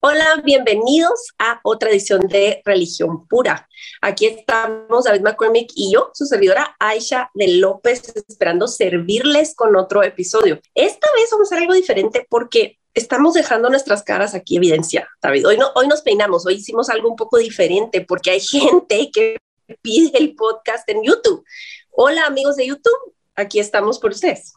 [0.00, 3.68] Hola, bienvenidos a otra edición de Religión Pura.
[4.00, 10.04] Aquí estamos David McCormick y yo, su servidora Aisha de López, esperando servirles con otro
[10.04, 10.60] episodio.
[10.76, 15.48] Esta vez vamos a hacer algo diferente porque estamos dejando nuestras caras aquí evidencia, David.
[15.48, 19.38] Hoy, no, hoy nos peinamos, hoy hicimos algo un poco diferente porque hay gente que
[19.82, 21.44] pide el podcast en YouTube.
[21.90, 24.52] Hola amigos de YouTube, aquí estamos por ustedes.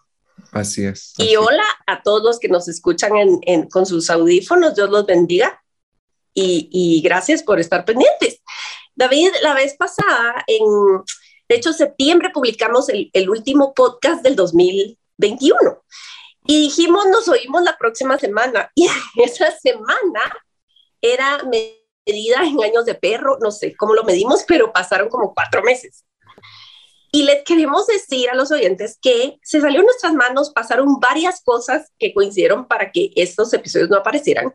[0.52, 1.14] Así es.
[1.18, 3.12] y hola a todos los que nos escuchan
[3.70, 5.64] con sus audífonos, Dios los bendiga
[6.34, 8.42] y, gracias por estar pendientes.
[8.96, 10.64] David, la vez pasada, en,
[11.48, 15.84] de hecho, septiembre publicamos el, el último podcast del 2021
[16.46, 18.72] y dijimos, nos oímos la próxima semana.
[18.76, 18.90] Y
[19.22, 20.22] esa semana
[21.02, 25.62] era medida en años de perro, no sé cómo lo medimos, pero pasaron como cuatro
[25.62, 26.06] meses.
[27.14, 31.42] Y les queremos decir a los oyentes que se salió en nuestras manos, pasaron varias
[31.44, 34.54] cosas que coincidieron para que estos episodios no aparecieran.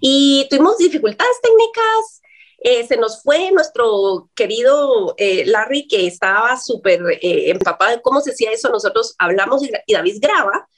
[0.00, 2.20] Y tuvimos dificultades técnicas,
[2.58, 8.20] eh, se nos fue nuestro querido eh, Larry, que estaba súper eh, empapado de cómo
[8.20, 8.70] se hacía eso.
[8.70, 10.68] Nosotros hablamos y, y, David graba,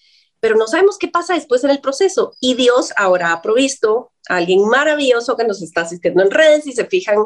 [0.40, 2.34] pero no sabemos qué pasa después en el proceso.
[2.40, 6.66] Y Dios ahora ha provisto a alguien maravilloso que nos está asistiendo en redes.
[6.66, 7.24] y se fijan,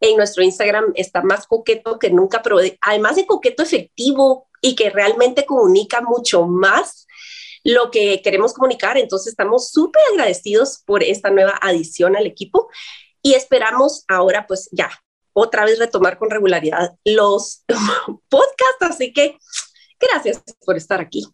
[0.00, 4.90] en nuestro Instagram está más coqueto que nunca, pero además de coqueto efectivo y que
[4.90, 7.06] realmente comunica mucho más
[7.64, 8.96] lo que queremos comunicar.
[8.96, 12.68] Entonces estamos súper agradecidos por esta nueva adición al equipo
[13.22, 14.90] y esperamos ahora pues ya
[15.32, 17.64] otra vez retomar con regularidad los
[18.28, 18.82] podcasts.
[18.82, 19.36] Así que
[20.00, 21.26] gracias por estar aquí.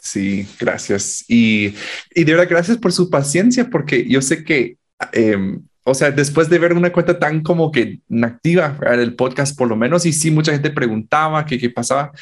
[0.00, 1.24] Sí, gracias.
[1.28, 1.74] Y,
[2.14, 4.78] y de verdad, gracias por su paciencia, porque yo sé que
[5.12, 9.68] eh, o sea, después de ver una cuenta tan como que activa el podcast, por
[9.68, 12.12] lo menos, y sí, mucha gente preguntaba qué, qué pasaba,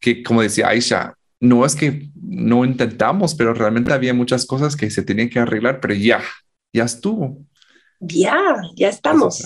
[0.00, 4.90] que como decía Aisha, no es que no intentamos, pero realmente había muchas cosas que
[4.90, 6.22] se tenían que arreglar, pero ya,
[6.72, 7.38] ya estuvo.
[8.00, 9.42] Ya, ya estamos.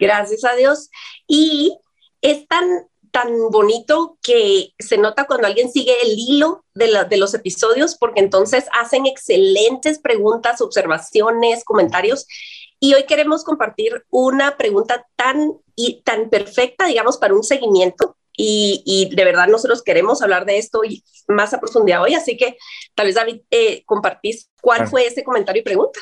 [0.00, 0.90] Gracias a Dios.
[1.26, 1.76] Y
[2.22, 2.64] es tan,
[3.10, 7.96] tan bonito que se nota cuando alguien sigue el hilo de, la, de los episodios,
[7.96, 12.26] porque entonces hacen excelentes preguntas, observaciones, comentarios
[12.80, 18.16] y hoy queremos compartir una pregunta tan, y, tan perfecta, digamos, para un seguimiento.
[18.36, 20.80] Y, de verdad nosotros queremos hablar de esto
[21.28, 22.56] más a profundidad hoy, así que
[22.96, 26.00] tal vez David eh, compartís cuál fue ese comentario y pregunta.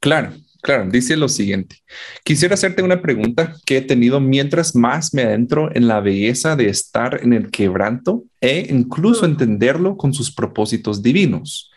[0.00, 1.76] Claro, claro, dice lo siguiente.
[2.24, 6.68] Quisiera hacerte una pregunta que he tenido mientras más me adentro en la belleza de
[6.68, 11.69] estar en el quebranto e incluso entenderlo con sus propósitos divinos.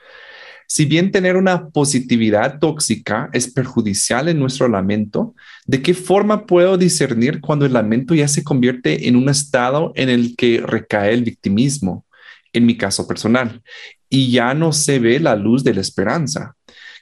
[0.68, 5.36] Si bien tener una positividad tóxica es perjudicial en nuestro lamento,
[5.66, 10.10] ¿de qué forma puedo discernir cuando el lamento ya se convierte en un estado en
[10.10, 12.06] el que recae el victimismo,
[12.54, 13.62] en mi caso personal,
[14.10, 16.56] y ya no se ve la luz de la esperanza?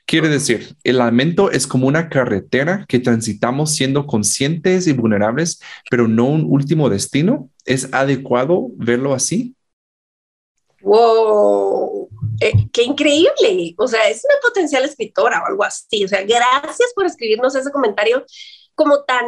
[0.06, 6.08] Quiere decir, el lamento es como una carretera que transitamos siendo conscientes y vulnerables, pero
[6.08, 7.50] no un último destino.
[7.66, 9.56] ¿Es adecuado verlo así?
[10.82, 11.81] Wow,
[12.42, 13.76] eh, qué increíble.
[13.78, 16.04] O sea, es una potencial escritora o algo así.
[16.04, 18.26] O sea, gracias por escribirnos ese comentario
[18.74, 19.28] como tan,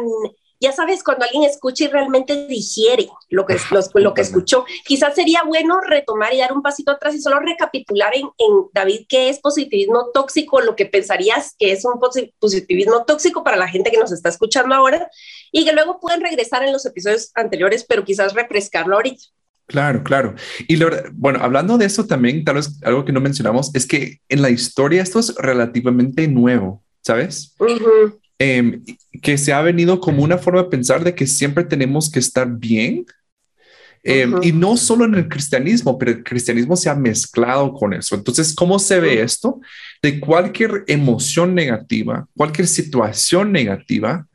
[0.58, 3.56] ya sabes, cuando alguien escucha y realmente digiere lo que,
[3.94, 4.64] lo, que escuchó.
[4.84, 9.06] Quizás sería bueno retomar y dar un pasito atrás y solo recapitular en, en, David
[9.08, 12.00] qué es positivismo tóxico, lo que pensarías que es un
[12.40, 15.08] positivismo tóxico para la gente que nos está escuchando ahora
[15.52, 19.24] y que luego pueden regresar en los episodios anteriores, pero quizás refrescarlo ahorita.
[19.66, 20.34] Claro, claro.
[20.68, 20.78] Y
[21.12, 24.50] bueno, hablando de eso también, tal vez algo que no mencionamos es que en la
[24.50, 27.54] historia esto es relativamente nuevo, ¿sabes?
[28.38, 28.84] Em,
[29.22, 32.48] que se ha venido como una forma de pensar de que siempre tenemos que estar
[32.48, 33.06] bien.
[34.06, 38.14] Em, y no solo en el cristianismo, pero el cristianismo se ha mezclado con eso.
[38.14, 39.60] Entonces, ¿cómo se ve esto?
[40.02, 44.26] De cualquier emoción negativa, cualquier situación negativa,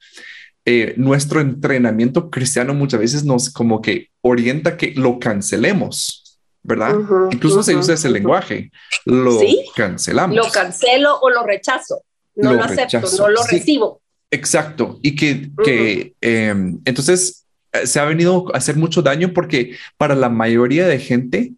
[0.72, 6.96] eh, nuestro entrenamiento cristiano muchas veces nos como que orienta que lo cancelemos, ¿verdad?
[7.32, 8.70] Incluso se usa ese lenguaje,
[9.06, 9.40] lo
[9.76, 10.36] cancelamos.
[10.38, 12.04] Lo cancelo o lo rechazo,
[12.36, 14.04] no lo, acepto, no lo recibo.
[14.30, 19.76] Exacto, y que, que em, entonces eh, se ha venido a hacer mucho daño porque
[19.98, 21.54] para la mayoría de gente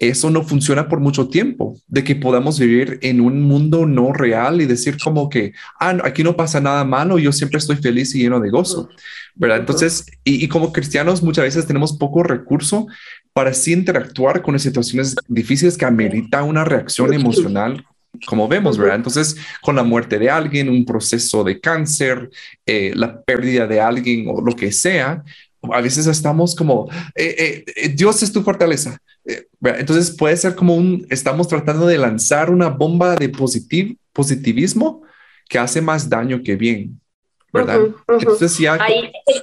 [0.00, 4.62] eso no funciona por mucho tiempo, de que podamos vivir en un mundo no real
[4.62, 8.22] y decir como que, ah, aquí no pasa nada malo, yo siempre estoy feliz y
[8.22, 8.88] lleno de gozo,
[9.34, 9.58] ¿verdad?
[9.58, 12.86] Entonces, y, como cristianos muchas veces tenemos poco recurso
[13.34, 17.84] para sí interactuar con situaciones difíciles que amerita una reacción emocional
[18.26, 18.96] como vemos, ¿verdad?
[18.96, 22.28] Entonces, con la muerte de alguien, un proceso de cáncer,
[22.66, 25.22] eh, la pérdida de alguien o lo que sea,
[25.62, 28.98] a veces estamos como, eh, eh, Dios es tu fortaleza.
[29.62, 33.28] entonces puede ser como un, estamos tratando de lanzar una bomba de
[34.12, 35.02] positivismo
[35.48, 37.00] que hace más daño que bien.
[37.52, 37.80] ¿verdad?
[38.08, 38.78] Entonces ya...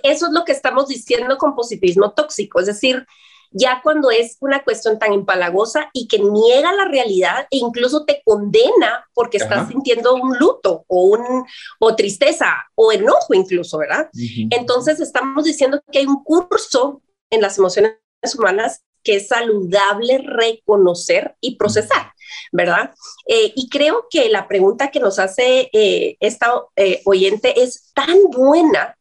[0.03, 3.05] eso es lo que estamos diciendo con positivismo tóxico, es decir,
[3.51, 8.21] ya cuando es una cuestión tan empalagosa y que niega la realidad e incluso te
[8.25, 11.45] condena porque estás sintiendo un luto o, un,
[11.79, 14.09] o tristeza o enojo incluso, ¿verdad?
[14.49, 17.97] Entonces estamos diciendo que hay un curso en las emociones
[18.37, 22.11] humanas que es saludable reconocer y procesar,
[22.51, 22.93] ¿verdad?
[23.25, 28.17] Eh, y creo que la pregunta que nos hace eh, esta eh, oyente es tan
[28.31, 28.96] buena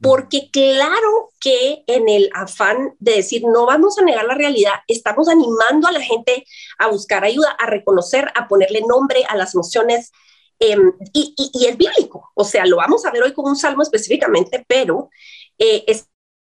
[0.00, 5.28] porque claro que en el afán de decir no vamos a negar la realidad, estamos
[5.28, 6.44] animando a la gente
[6.78, 10.12] a buscar ayuda, a reconocer, a ponerle nombre a las emociones.
[10.58, 11.34] Em, y,
[11.66, 15.10] es bíblico, o sea, lo vamos a ver hoy con un salmo específicamente, pero
[15.58, 15.84] eh,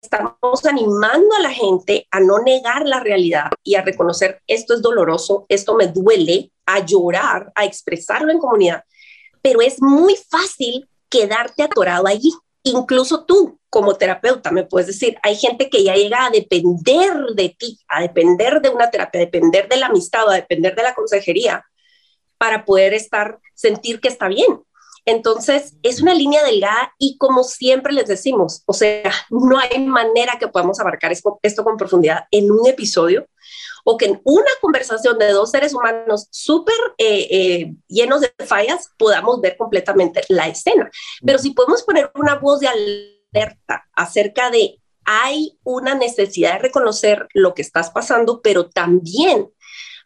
[0.03, 4.83] estamos animando a la gente a no negar la realidad y a reconocer esto es
[4.83, 8.85] doloroso, esto me duele, a llorar, a expresarlo en comunidad,
[9.41, 12.33] pero es muy fácil quedarte atorado allí
[12.63, 17.57] incluso tú como terapeuta me puedes decir, hay gente que ya llega a depender de
[17.59, 20.95] ti, a depender de una terapia, a depender de la amistad, a depender de la
[20.95, 21.65] consejería
[22.37, 24.61] para poder estar, sentir que está bien.
[25.05, 30.39] Entonces, es una línea delgada y como siempre les decimos, o sea, no hay manera
[30.39, 33.27] que podamos abarcar esto, con profundidad en un episodio
[33.85, 38.91] o que en una conversación de dos seres humanos súper eh, eh, llenos de fallas
[38.97, 40.89] podamos ver completamente la escena.
[41.25, 47.27] Pero si podemos poner una voz de alerta acerca de hay una necesidad de reconocer
[47.35, 49.51] lo que estás pasando, pero también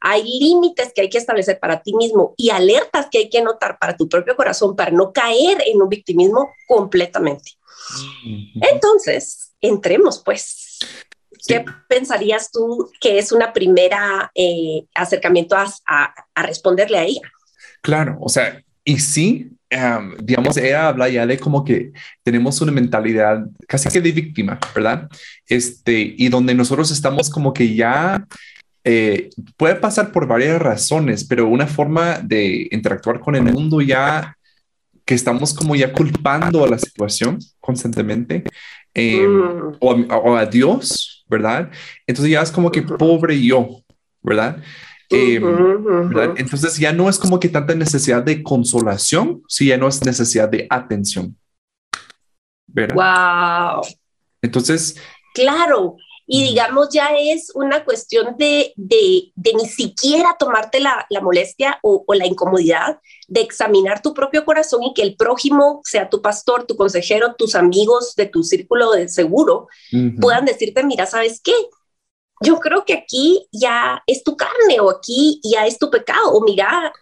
[0.08, 3.76] hay límites que hay que establecer para ti mismo y alertas que hay que notar
[3.80, 7.50] para tu propio corazón para no caer en un victimismo completamente.
[8.54, 10.78] Entonces, entremos pues.
[11.48, 17.20] ¿Qué pensarías tú que es una primera eh, acercamiento a, a, responderle a ella?
[17.82, 19.52] Claro, o sea, y sí,
[20.20, 21.92] digamos, ella habla ya de como que
[22.24, 25.08] tenemos una mentalidad casi que de víctima, ¿verdad?
[25.46, 28.26] Este, y donde nosotros estamos como que ya
[28.88, 34.36] eh, puede pasar por varias razones, pero una forma de interactuar con el mundo ya
[35.04, 38.44] que estamos como ya culpando a la situación constantemente
[38.94, 39.76] em, mm.
[39.80, 41.68] o, a, Dios, ¿verdad?
[42.06, 43.82] Entonces ya es como que pobre yo,
[44.22, 44.62] ¿verdad?
[45.10, 45.42] Em,
[46.36, 50.48] Entonces ya no es como que tanta necesidad de consolación, si ya no es necesidad
[50.48, 51.36] de atención.
[52.68, 52.94] ¿verdad?
[52.94, 53.82] Wow.
[54.42, 54.96] Entonces.
[55.34, 61.78] Claro, y digamos ya es una cuestión de, de, ni siquiera tomarte la, la molestia
[61.82, 66.66] o, la incomodidad de examinar tu propio corazón y que el prójimo sea tu pastor,
[66.66, 69.68] tu consejero, tus amigos de tu círculo de seguro,
[70.20, 71.54] puedan decirte, mira, ¿sabes qué?
[72.40, 76.42] Yo creo que aquí ya es tu carne o aquí ya es tu pecado o
[76.42, 76.92] mira,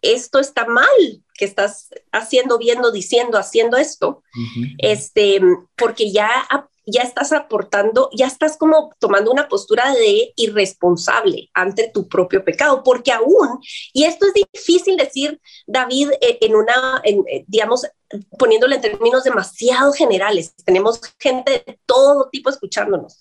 [0.00, 0.86] esto está mal
[1.34, 4.22] que estás haciendo, viendo, diciendo, haciendo esto,
[4.78, 5.40] este,
[5.76, 6.46] porque ya
[6.90, 12.82] ya estás aportando, ya estás como tomando una postura de irresponsable ante tu propio pecado,
[12.82, 13.60] porque aún,
[13.92, 17.86] y esto es difícil decir, David, eh, en una, eh, digamos,
[18.38, 23.18] poniéndolo en términos demasiado generales, tenemos gente de todo tipo escuchándonos.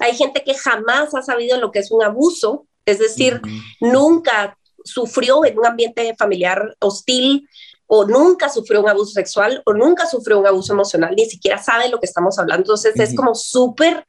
[0.00, 3.40] Hay gente que jamás ha sabido lo que es un abuso, es decir,
[3.80, 7.48] nunca sufrió en un ambiente familiar hostil,
[7.90, 11.88] o nunca sufrió un abuso sexual o nunca sufrió un abuso emocional, ni siquiera sabe
[11.88, 12.62] lo que estamos hablando.
[12.62, 14.06] Entonces es como súper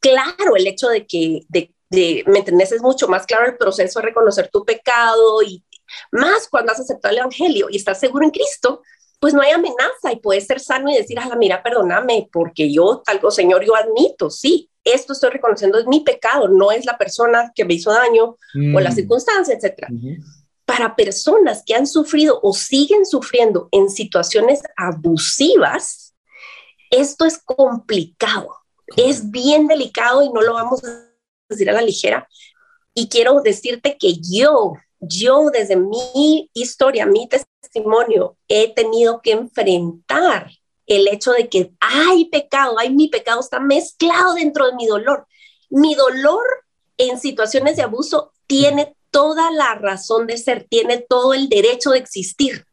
[0.00, 2.72] claro el hecho de que, de, ¿me entendés?
[2.72, 5.64] Es mucho más claro el proceso de reconocer tu pecado y
[6.10, 8.82] más cuando has aceptado el Evangelio y estás seguro en Cristo,
[9.20, 13.02] pues no hay amenaza y puedes ser sano y decir, ah, mira, perdóname, porque yo,
[13.06, 17.52] algo, Señor, yo admito, sí, esto estoy reconociendo es mi pecado, no es la persona
[17.54, 18.36] que me hizo daño
[18.74, 18.94] o la mm.
[18.94, 19.88] circunstancia, etcétera
[20.70, 26.14] para personas que han sufrido o siguen sufriendo en situaciones abusivas,
[26.90, 28.56] esto es complicado,
[28.96, 31.10] es bien delicado y no lo vamos a
[31.48, 32.28] decir a la ligera.
[32.94, 40.52] Y quiero decirte que yo, yo desde mi historia, mi testimonio, he tenido que enfrentar
[40.86, 45.26] el hecho de que hay pecado, hay mi pecado, está mezclado dentro de mi dolor.
[45.68, 46.44] Mi dolor
[46.96, 51.98] en situaciones de abuso tiene toda la razón de ser, tiene todo el derecho de
[51.98, 52.64] existir.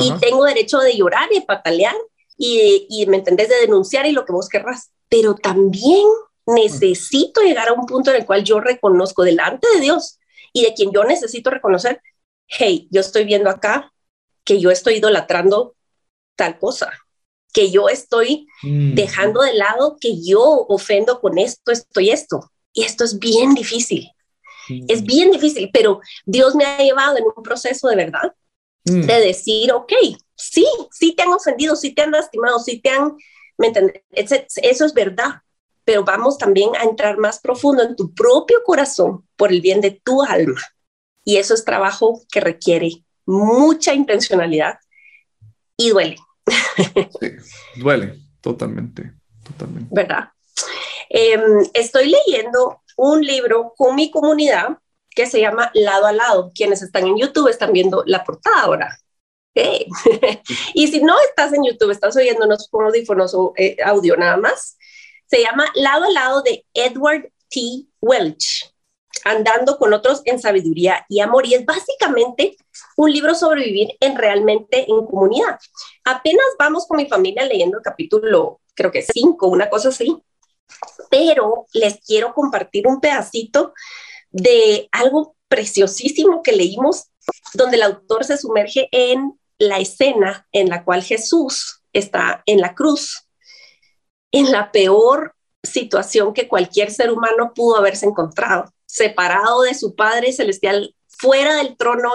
[0.00, 1.94] Y tengo derecho de llorar y patalear
[2.36, 4.90] y, y, ¿me entendés?, de denunciar y lo que vos querrás.
[5.08, 6.06] Pero también
[6.46, 10.18] necesito llegar a un punto en el cual yo reconozco delante de Dios
[10.52, 12.00] y de quien yo necesito reconocer,
[12.46, 13.92] hey, yo estoy viendo acá
[14.44, 15.76] que yo estoy idolatrando
[16.36, 16.90] tal cosa,
[17.52, 18.94] que yo estoy mm.
[18.94, 22.50] dejando de lado que yo ofendo con esto, esto y esto.
[22.72, 24.10] Y esto es bien difícil.
[24.88, 28.34] Es bien difícil, pero Dios me ha llevado en un proceso de verdad
[28.84, 29.02] mm.
[29.02, 29.92] de decir, ok,
[30.36, 33.16] sí, sí te han ofendido, sí te han lastimado, sí te han,
[33.56, 34.02] ¿me entiendes?
[34.10, 35.42] Eso es verdad,
[35.84, 40.00] pero vamos también a entrar más profundo en tu propio corazón por el bien de
[40.04, 40.60] tu alma.
[41.24, 44.78] Y eso es trabajo que requiere mucha intencionalidad
[45.76, 46.16] y duele.
[47.20, 47.30] Sí,
[47.76, 49.12] duele, totalmente,
[49.44, 49.88] totalmente.
[49.94, 50.30] ¿Verdad?
[51.08, 54.78] Em, estoy leyendo un libro con mi comunidad
[55.10, 56.52] que se llama Lado a Lado.
[56.54, 58.98] Quienes están en YouTube están viendo la portada ahora.
[60.74, 64.76] y si no estás en YouTube, estás oyéndonos con audífonos o eh, audio nada más,
[65.26, 67.86] se llama Lado a Lado de Edward T.
[68.00, 68.72] Welch
[69.24, 71.46] andando con otros en sabiduría y amor.
[71.46, 72.56] Y es básicamente
[72.96, 75.58] un libro sobre vivir en realmente en comunidad.
[76.04, 80.16] Apenas vamos con mi familia leyendo el capítulo, creo que cinco, una cosa así.
[81.10, 83.72] Pero les quiero compartir un pedacito
[84.30, 87.04] de algo preciosísimo que leímos,
[87.54, 92.74] donde el autor se sumerge en la escena en la cual Jesús está en la
[92.74, 93.26] cruz,
[94.30, 100.32] en la peor situación que cualquier ser humano pudo haberse encontrado separado de su Padre
[100.32, 102.12] Celestial, fuera del trono,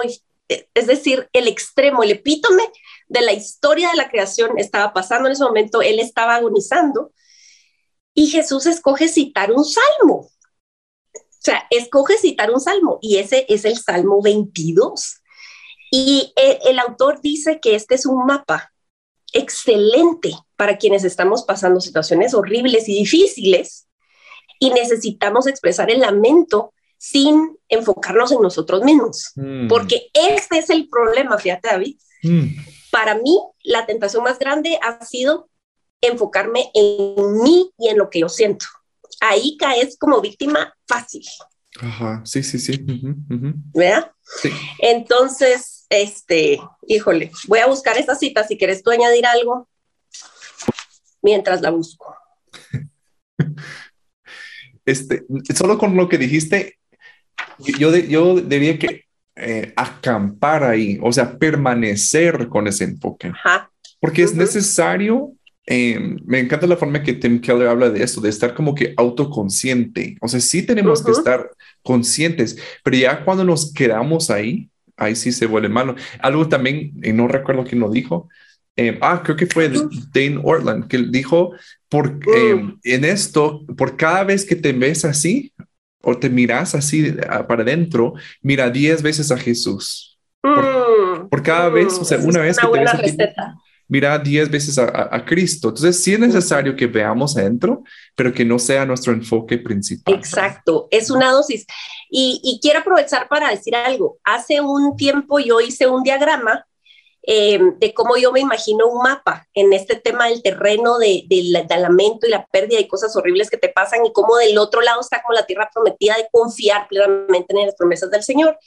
[0.48, 2.64] es decir, el extremo, el epítome
[3.08, 7.12] de la historia de la creación estaba pasando en ese momento, él estaba agonizando
[8.14, 10.30] y Jesús escoge citar un salmo.
[11.14, 15.20] O sea, escoge citar un salmo y ese es el Salmo 22.
[15.90, 18.72] Y el, el autor dice que este es un mapa
[19.32, 23.88] excelente para quienes estamos pasando situaciones horribles y difíciles
[24.58, 29.68] y necesitamos expresar el lamento sin enfocarnos en nosotros mismos, mm.
[29.68, 31.98] porque este es el problema, fíjate David.
[32.22, 32.46] Mm.
[32.90, 35.50] Para mí, la tentación más grande ha sido
[36.08, 38.66] enfocarme en mí y en lo que yo siento.
[39.20, 41.22] Ahí caes como víctima fácil.
[41.80, 42.84] Ajá, sí, sí, sí.
[43.74, 44.12] ¿Verdad?
[44.22, 44.50] Sí.
[44.78, 49.68] Entonces, este, híjole, voy a buscar esa cita si quieres tú añadir algo
[51.22, 52.16] mientras la busco.
[54.84, 56.78] este, solo con lo que dijiste,
[57.58, 59.04] yo, yo debía que
[59.36, 63.32] eh, acampar ahí, o sea, permanecer con ese enfoque.
[63.98, 65.32] Porque es necesario,
[65.66, 68.94] em, me encanta la forma que Tim Keller habla de esto, de estar como que
[68.96, 70.16] autoconsciente.
[70.20, 71.50] O sea, sí tenemos que estar
[71.82, 75.94] conscientes, pero ya cuando nos quedamos ahí, ahí sí se vuelve malo.
[76.20, 78.28] Algo también, y no recuerdo quién lo dijo,
[78.76, 79.70] em, ah, creo que fue
[80.12, 81.52] Dane Ortland, que dijo,
[81.88, 85.52] porque em, en esto, por cada vez que te ves así
[86.02, 87.14] o te miras así
[87.48, 90.18] para adentro, mira diez veces a Jesús.
[91.30, 93.16] Por, cada vez, o sea, una vez que te ves aquí,
[93.88, 95.68] mira diez veces a, Cristo.
[95.68, 97.82] Entonces, sí es necesario que veamos adentro,
[98.14, 100.14] pero que no sea nuestro enfoque principal.
[100.14, 101.66] Exacto, es una dosis.
[102.10, 104.18] Y, y quiero aprovechar para decir algo.
[104.24, 106.64] Hace un tiempo yo hice un diagrama
[107.26, 111.52] eh, de cómo yo me imagino un mapa en este tema del terreno, de, del
[111.52, 115.00] lamento y la pérdida y cosas horribles que te pasan y cómo del otro lado
[115.00, 118.58] está como la tierra prometida de confiar plenamente en las promesas del Señor.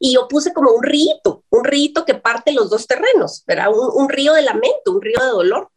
[0.00, 3.68] Y yo puse como un rito, un rito que parte los dos terrenos, ¿verdad?
[3.70, 5.70] Un, río de lamento, un río de dolor.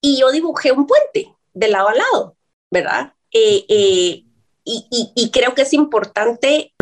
[0.00, 2.36] Y yo dibujé un puente de lado a lado,
[2.70, 3.12] ¿verdad?
[3.30, 4.24] Eh, eh,
[4.64, 6.72] y, y, creo que es importante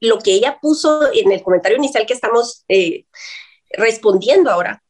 [0.00, 2.64] lo que ella puso en el comentario inicial que estamos
[3.72, 4.82] respondiendo ahora,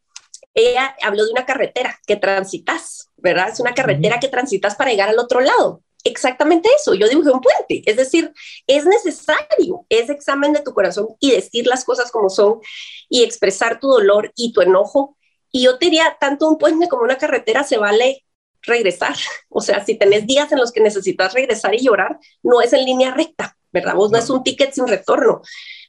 [0.54, 3.48] ella habló de una carretera que transitas, ¿verdad?
[3.50, 5.82] Es una carretera que transitas para llegar al otro lado.
[6.04, 8.32] Exactamente eso, yo dibujé un puente, es decir,
[8.66, 12.61] es necesario ese examen de tu corazón y decir las cosas como son
[13.09, 15.16] y expresar tu dolor y tu enojo.
[15.52, 18.25] Y yo te diría, tanto un puente como una carretera se vale
[18.62, 19.14] regresar.
[19.54, 22.85] O sea, si tenés días en los que necesitas regresar y llorar, no es en
[22.85, 23.94] línea recta, ¿verdad?
[23.94, 25.42] Vos no es un ticket sin retorno.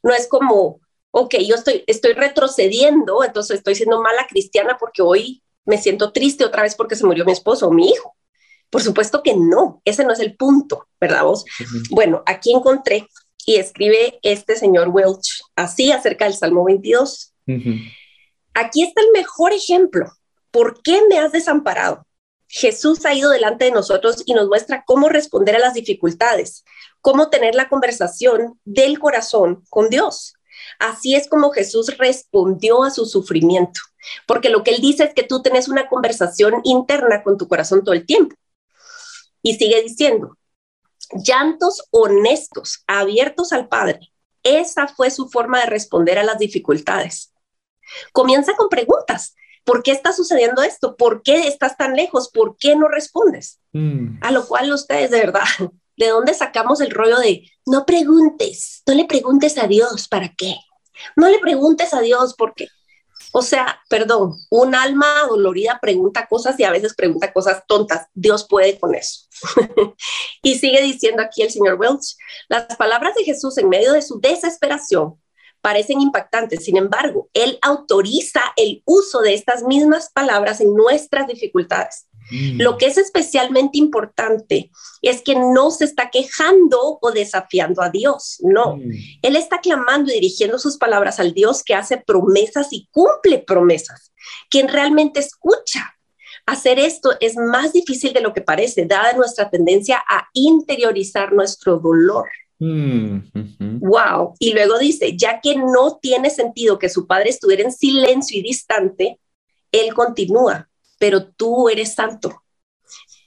[0.03, 5.41] No es como, ok, yo estoy, estoy retrocediendo, entonces estoy siendo mala cristiana porque hoy
[5.65, 8.12] me siento triste otra vez porque se murió mi esposo o mi hijo.
[8.73, 11.45] Por supuesto que no, ese no es el punto, ¿verdad vos?
[11.91, 13.07] Bueno, aquí encontré
[13.45, 17.35] y escribe este señor Welch así acerca del Salmo 22.
[18.55, 20.11] Aquí está el mejor ejemplo.
[20.49, 22.07] ¿Por qué me has desamparado?
[22.47, 26.63] Jesús ha ido delante de nosotros y nos muestra cómo responder a las dificultades,
[26.99, 30.33] cómo tener la conversación del corazón con Dios.
[30.79, 33.81] Así es como Jesús respondió a su sufrimiento,
[34.25, 37.83] porque lo que él dice es que tú tenés una conversación interna con tu corazón
[37.83, 38.35] todo el tiempo.
[39.43, 40.37] Y sigue diciendo,
[41.23, 43.99] llantos honestos, abiertos al Padre.
[44.41, 47.33] Esa fue su forma de responder a las dificultades.
[48.11, 49.35] Comienza con preguntas.
[49.63, 50.95] ¿Por qué está sucediendo esto?
[50.97, 52.29] ¿Por qué estás tan lejos?
[52.29, 53.59] ¿Por qué no respondes?
[53.71, 54.17] Mm.
[54.21, 55.43] A lo cual ustedes, de verdad,
[55.97, 60.55] ¿de dónde sacamos el rollo de no preguntes, no le preguntes a Dios para qué?
[61.15, 62.67] No le preguntes a Dios por qué.
[63.35, 68.05] O sea, perdón, un alma dolorida pregunta cosas y a veces pregunta cosas tontas.
[68.13, 69.27] Dios puede con eso.
[70.43, 72.15] y sigue diciendo aquí el señor Welch,
[72.47, 75.19] las palabras de Jesús en medio de su desesperación
[75.61, 76.63] parecen impactantes.
[76.63, 82.05] Sin embargo, Él autoriza el uso de estas mismas palabras en nuestras dificultades.
[82.31, 82.61] Mm.
[82.61, 88.37] Lo que es especialmente importante es que no se está quejando o desafiando a Dios,
[88.41, 88.77] no.
[88.77, 88.91] Mm.
[89.21, 94.11] Él está clamando y dirigiendo sus palabras al Dios que hace promesas y cumple promesas,
[94.49, 95.95] quien realmente escucha.
[96.45, 101.79] Hacer esto es más difícil de lo que parece, dada nuestra tendencia a interiorizar nuestro
[101.79, 102.27] dolor.
[102.59, 104.35] Mm, wow.
[104.39, 108.43] Y luego dice, ya que no tiene sentido que su padre estuviera en silencio y
[108.43, 109.19] distante,
[109.71, 110.69] él continúa,
[111.03, 112.45] pero tú eres santo.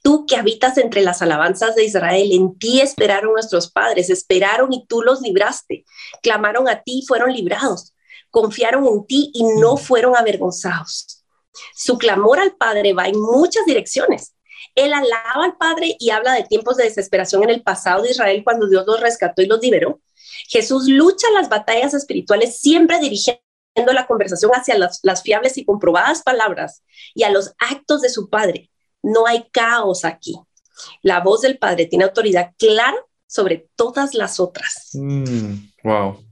[0.03, 4.87] Tú que habitas entre las alabanzas de Israel, en ti esperaron nuestros padres, esperaron y
[4.87, 5.85] tú los libraste,
[6.23, 7.93] clamaron a ti y fueron librados,
[8.31, 9.77] confiaron en ti y no mm.
[9.77, 11.23] fueron avergonzados.
[11.75, 14.35] Su clamor al Padre va en muchas direcciones.
[14.75, 18.41] Él alaba al Padre y habla de tiempos de desesperación en el pasado de Israel
[18.43, 20.01] cuando Dios los rescató y los liberó.
[20.49, 23.43] Jesús lucha las batallas espirituales siempre dirigiendo
[23.93, 26.83] la conversación hacia las, las fiables y comprobadas palabras
[27.15, 28.71] y a los actos de su Padre.
[29.03, 30.37] No hay caos aquí.
[31.03, 34.91] La voz del Padre tiene autoridad clara sobre todas las otras.
[34.95, 35.55] Mm,
[35.85, 36.25] wow.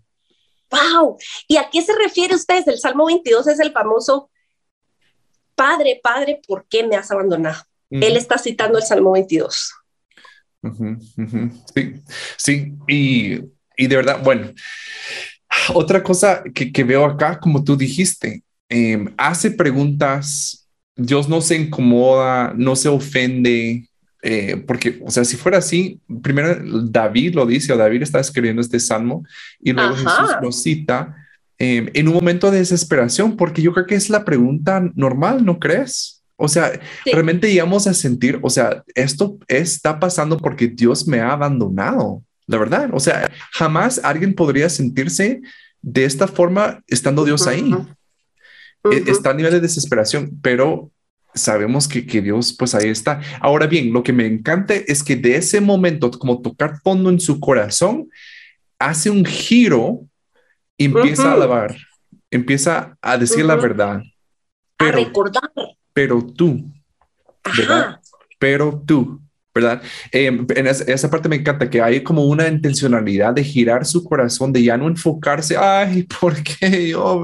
[0.70, 1.16] Wow.
[1.46, 2.66] ¿Y a qué se refiere ustedes?
[2.66, 4.30] El Salmo 22 es el famoso
[5.54, 7.62] Padre, Padre, ¿por qué me has abandonado?
[7.90, 9.72] Él está citando el Salmo 22.
[11.74, 12.02] Sí,
[12.37, 13.38] sí, y,
[13.87, 14.52] de verdad, bueno,
[15.72, 22.53] otra cosa que, veo acá, como tú dijiste, em, hace preguntas, Dios no se incomoda,
[22.57, 23.88] no se ofende,
[24.22, 26.57] eh, porque, o sea, si fuera así, primero
[26.88, 29.24] David lo dice, o David está escribiendo este salmo,
[29.61, 31.14] y luego Jesús lo cita
[31.59, 35.59] em, en un momento de desesperación, porque yo creo que es la pregunta normal, ¿no
[35.59, 36.22] crees?
[36.37, 41.31] O sea, realmente llegamos a sentir, o sea, esto está pasando porque Dios me ha
[41.31, 42.90] abandonado, la verdad.
[42.92, 45.40] O sea, jamás alguien podría sentirse
[45.83, 47.74] de esta forma estando Dios ahí.
[48.90, 50.90] E, está a nivel de desesperación, pero
[51.35, 53.20] sabemos que, que, Dios pues ahí está.
[53.40, 57.20] Ahora bien, lo que me encanta es que de ese momento, como tocar fondo en
[57.20, 58.09] su corazón,
[58.78, 60.07] hace un giro
[60.76, 61.76] y empieza a alabar,
[62.30, 64.02] empieza a decir la verdad.
[64.76, 65.50] Pero, a recordar
[65.92, 66.72] pero tú,
[67.57, 68.00] ¿verdad?
[68.38, 69.20] Pero tú,
[69.54, 69.80] ¿verdad?
[70.10, 74.52] Em, en esa, parte me encanta que hay como una intencionalidad de girar su corazón,
[74.52, 77.22] de ya no enfocarse, ay, ¿por qué yo?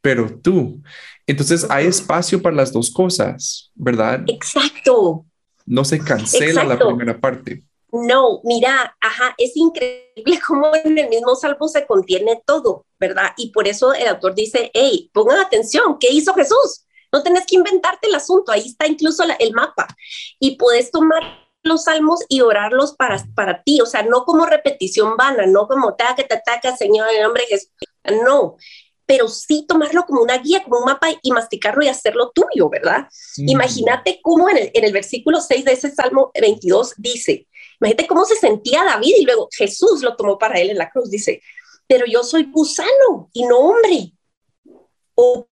[0.00, 0.82] Pero tú.
[1.26, 4.24] Entonces hay espacio para las dos cosas, ¿verdad?
[4.26, 5.26] Exacto.
[5.66, 7.62] No se cancela la primera parte.
[7.92, 13.32] No, mira, ajá, es increíble cómo en el mismo salvo se contiene todo, ¿verdad?
[13.36, 16.83] Y por eso el autor dice, hey, pongan atención, ¿qué hizo Jesús?
[17.14, 19.86] No tenés que inventarte el asunto, ahí está incluso el mapa.
[20.40, 21.22] Y puedes tomar
[21.62, 25.94] los salmos y orarlos para, para ti, o sea, no como repetición vana, no como
[25.94, 27.70] taca, taca, Señor, en el nombre de Jesús.
[28.24, 28.56] No,
[29.06, 33.06] pero sí tomarlo como una guía, como un mapa y masticarlo y hacerlo tuyo, ¿verdad?
[33.36, 37.46] Imagínate cómo en el, en el versículo 6 de ese Salmo 22 dice,
[37.80, 41.10] imagínate cómo se sentía David y luego Jesús lo tomó para él en la cruz,
[41.10, 41.42] dice,
[41.86, 44.12] pero yo soy gusano y no hombre.
[45.14, 45.46] O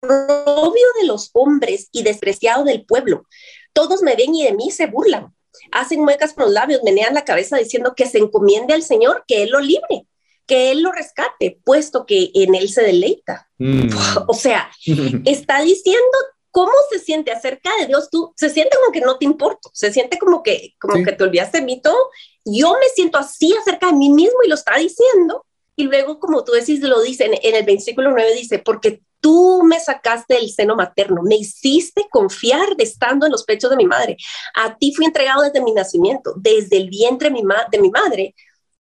[0.00, 3.26] Propio de los hombres y despreciado del pueblo.
[3.72, 5.34] Todos me ven y de mí se burlan.
[5.72, 9.42] Hacen muecas con los labios, menean la cabeza diciendo que se encomiende al Señor, que
[9.42, 10.06] Él lo libre,
[10.46, 13.48] que Él lo rescate, puesto que en Él se deleita.
[13.58, 13.88] Mm.
[14.28, 14.70] O sea,
[15.24, 16.16] está diciendo
[16.56, 18.08] cómo se siente acerca de Dios.
[18.10, 21.24] Tú se siente como que no te importo, se siente como que, como que te
[21.24, 22.10] olvidaste de mí todo.
[22.46, 25.44] Yo me siento así acerca de mí mismo y lo está diciendo.
[25.76, 29.80] Y luego, como tú decís, lo dice en, el versículo 9, dice, porque tú me
[29.80, 34.16] sacaste del seno materno, me hiciste confiar de estando en los pechos de mi madre.
[34.54, 38.36] A ti fui entregado desde mi nacimiento, desde el vientre de mi, de mi madre.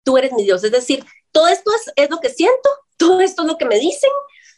[0.02, 0.64] Tú eres mi Dios.
[0.64, 3.78] Es decir, todo esto es, es, lo que siento, todo esto es lo que me
[3.78, 4.10] dicen,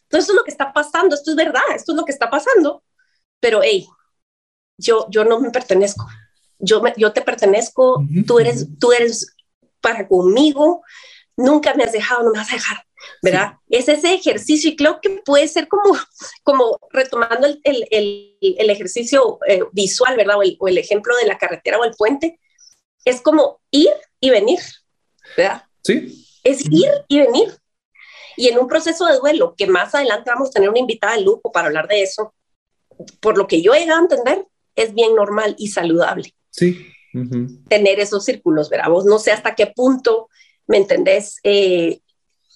[0.08, 2.30] todo esto es lo que está pasando, esto es verdad, esto es lo que está
[2.30, 2.82] pasando.
[3.38, 3.86] Pero, hey,
[4.78, 6.06] yo, yo no me pertenezco.
[6.60, 9.36] Yo, yo te pertenezco, tú, eres, tú eres
[9.82, 10.82] para conmigo,
[11.36, 12.86] nunca me has dejado, no me vas a dejar,
[13.22, 13.54] ¿verdad?
[13.68, 15.96] Es ese ejercicio y creo que puede ser como,
[16.42, 20.36] como retomando el, el, el, ejercicio eh, visual, ¿verdad?
[20.58, 22.38] O, el, ejemplo de la carretera o el puente,
[23.04, 23.90] es como ir
[24.20, 24.60] y venir,
[25.36, 25.64] ¿verdad?
[25.82, 26.26] Sí.
[26.42, 27.56] Es ir y venir.
[28.36, 31.22] Y en un proceso de duelo, que más adelante vamos a tener una invitada de
[31.22, 32.34] lujo para hablar de eso,
[33.20, 36.34] por lo que yo he llegado a entender, es bien normal y saludable.
[36.50, 36.86] Sí.
[37.68, 38.90] Tener esos círculos, ¿verdad?
[38.90, 40.28] Vos no sé hasta qué punto,
[40.66, 41.38] ¿me entendés?
[41.44, 42.00] Eh,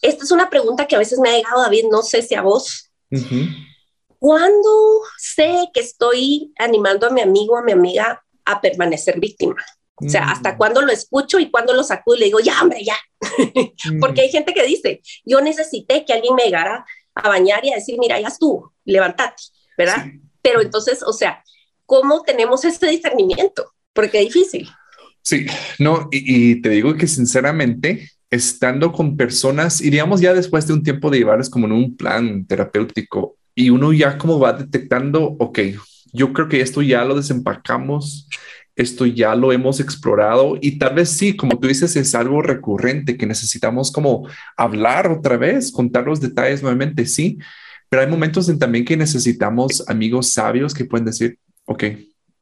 [0.02, 2.42] esta es una pregunta que a veces me ha llegado, David, no sé si a
[2.42, 2.90] vos.
[4.18, 9.56] ¿Cuándo sé que estoy animando a mi amigo o a mi amiga a permanecer víctima?
[10.00, 10.56] O sea, ¿hasta mm.
[10.58, 12.96] cuándo lo escucho y cuándo lo sacudo y le digo, ya, hombre, ya?
[14.00, 16.84] Porque hay gente que dice, yo necesité que alguien me llegara
[17.14, 19.42] a bañar y a decir, mira, ya estuvo, levántate,
[19.76, 20.06] ¿verdad?
[20.40, 21.42] Pero entonces, o sea,
[21.84, 23.72] ¿cómo tenemos este discernimiento?
[23.92, 24.68] Porque es difícil.
[25.22, 25.46] Sí,
[25.78, 31.10] no, y, te digo que sinceramente, estando con personas, iríamos ya después de un tiempo
[31.10, 35.58] de llevarles como en un plan terapéutico y uno ya como va detectando, ok,
[36.12, 38.28] yo creo que esto ya lo desempacamos,
[38.76, 43.16] esto ya lo hemos explorado y tal vez sí, como tú dices, es algo recurrente
[43.16, 47.38] que necesitamos como hablar otra vez, contar los detalles nuevamente, sí,
[47.88, 51.84] pero hay momentos en también que necesitamos amigos sabios que pueden decir, ok,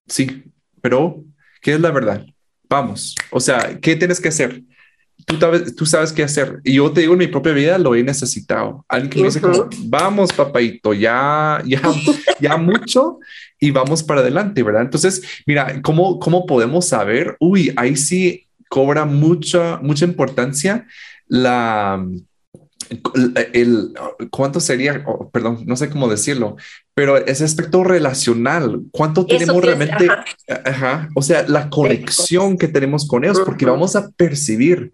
[0.06, 0.44] sí,
[0.82, 1.24] pero
[1.62, 2.26] ¿qué es la verdad?
[2.68, 4.62] Vamos, o sea, ¿qué tienes que hacer?
[5.24, 5.36] Tú,
[5.76, 6.60] tú sabes qué hacer.
[6.62, 8.84] Y yo te digo, en mi propia vida lo he necesitado.
[8.88, 9.40] Alguien que me dice,
[9.84, 11.80] vamos, papayito, ya, ya,
[12.40, 13.18] ya mucho
[13.58, 14.82] y vamos para adelante, ¿verdad?
[14.82, 17.36] Entonces, mira, ¿cómo, cómo podemos saber?
[17.40, 20.86] Uy, ahí sí cobra mucha, mucha importancia
[21.28, 22.04] la,
[23.52, 23.92] el,
[24.30, 26.56] cuánto sería, oh, perdón, no sé cómo decirlo,
[26.94, 30.08] pero ese aspecto relacional, cuánto tenemos realmente,
[30.64, 31.08] ajá.
[31.14, 34.92] o sea, la conexión que tenemos con ellos, porque vamos a percibir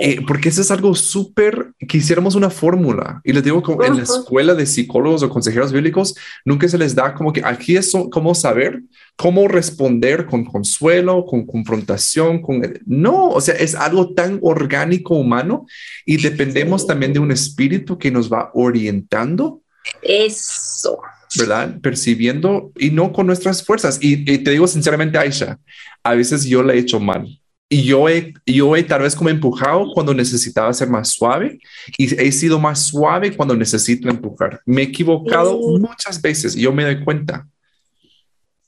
[0.00, 3.20] eh, porque eso es algo súper, quisiéramos una fórmula.
[3.24, 6.94] Y les digo, como en la escuela de psicólogos o consejeros bíblicos, nunca se les
[6.94, 8.80] da como que aquí es cómo saber,
[9.16, 12.62] cómo responder con consuelo, con confrontación, con...
[12.86, 15.66] No, o sea, es algo tan orgánico humano
[16.06, 19.62] y dependemos también de un espíritu que nos va orientando.
[20.00, 21.00] Eso.
[21.36, 21.80] ¿verdad?
[21.80, 23.98] Percibiendo y no con nuestras fuerzas.
[24.00, 25.58] Y, y, te digo sinceramente, Aisha,
[26.04, 27.26] a veces yo la he hecho mal
[27.70, 31.58] y yo he, yo he tal vez como empujado cuando necesitaba ser más suave
[31.98, 34.62] y he sido más suave cuando necesito empujar.
[34.64, 37.46] Me he equivocado muchas veces y yo me doy cuenta.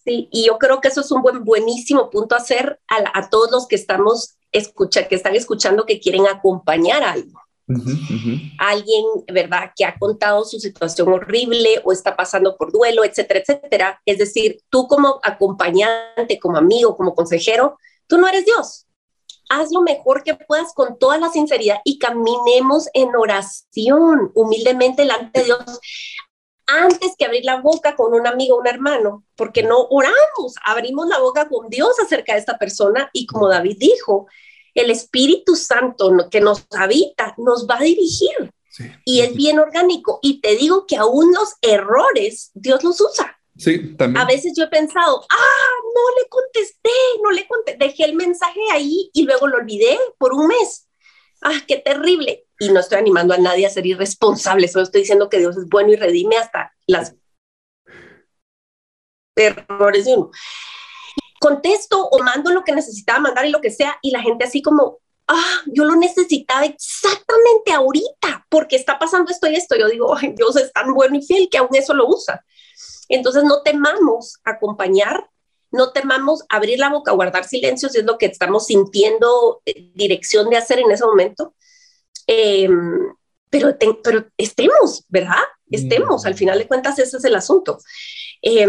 [0.04, 3.50] Sí, y yo creo que eso es un buen, buenísimo punto a hacer a, todos
[3.50, 7.40] los que estamos escucha, que están escuchando que quieren acompañar a algo.
[8.58, 14.02] Alguien, ¿verdad?, que ha contado su situación horrible o está pasando por duelo, etcétera, etcétera.
[14.04, 18.86] Es decir, tú como acompañante, como amigo, como consejero, tú no eres Dios
[19.50, 25.40] haz lo mejor que puedas con toda la sinceridad y caminemos en oración humildemente delante
[25.40, 25.80] de Dios
[26.66, 31.08] antes que abrir la boca con un amigo o un hermano, porque no oramos, abrimos
[31.08, 34.28] la boca con Dios acerca de esta persona y como David dijo,
[34.74, 38.52] el Espíritu Santo que nos habita nos va a dirigir.
[39.04, 40.20] Y es bien orgánico.
[40.22, 43.39] Y te digo que aún los errores Dios los usa.
[44.16, 46.90] A veces yo he pensado, ah, no le contesté,
[47.22, 50.88] no le contesté, dejé el mensaje ahí y luego lo olvidé por un mes.
[51.42, 52.46] Ah, qué terrible.
[52.58, 55.68] Y no estoy animando a nadie a ser irresponsable, solo estoy diciendo que Dios es
[55.68, 57.14] bueno y redime hasta las
[59.36, 60.30] errores de uno.
[61.40, 64.60] Contesto o mando lo que necesitaba mandar y lo que sea, y la gente así
[64.60, 69.76] como, ah, yo lo necesitaba exactamente ahorita, porque está pasando esto y esto.
[69.76, 72.44] Yo digo, Dios es tan bueno y fiel que aún eso lo usa.
[73.10, 75.28] Entonces no temamos acompañar,
[75.72, 80.48] no temamos abrir la boca, guardar silencio si es lo que estamos sintiendo eh, dirección
[80.48, 81.54] de hacer en ese momento.
[82.26, 83.12] Em,
[83.50, 85.42] pero, pero estemos, ¿verdad?
[85.68, 87.78] Estemos, al final de cuentas ese es el asunto.
[88.42, 88.66] Eh,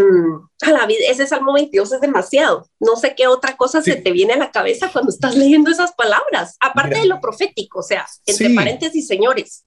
[0.60, 2.68] a la vida, ese Salmo 22 es demasiado.
[2.80, 5.92] No sé qué otra cosa se te viene a la cabeza cuando estás leyendo esas
[5.92, 9.64] palabras, aparte de lo profético, o sea, entre paréntesis, señores.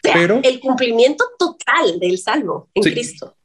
[0.00, 3.36] pero, el cumplimiento total del Salmo en Cristo.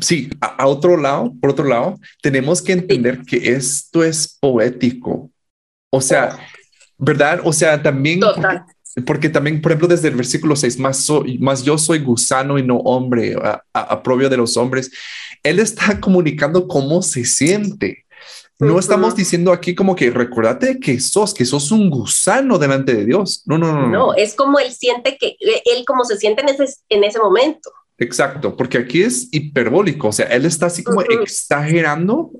[0.00, 5.30] Sí, a, otro lado, por otro lado, tenemos que entender que esto es poético.
[5.90, 6.38] O sea,
[6.98, 7.40] ¿verdad?
[7.44, 8.20] O sea, también...
[9.06, 11.06] Porque, también, por ejemplo, desde el versículo 6, más,
[11.38, 13.36] más yo soy gusano y no hombre,
[13.72, 14.90] a, de los hombres,
[15.42, 18.04] él está comunicando cómo se siente.
[18.58, 23.06] No estamos diciendo aquí como que recordate que sos, que sos un gusano delante de
[23.06, 23.42] Dios.
[23.46, 23.86] No, no, no.
[23.86, 27.70] No, es como él siente que, él como se siente en ese, en ese momento.
[28.02, 32.30] Exacto, porque aquí es hiperbólico, o sea, él está así como exagerando